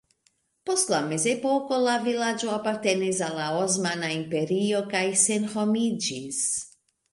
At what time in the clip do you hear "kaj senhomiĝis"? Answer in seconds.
4.97-6.45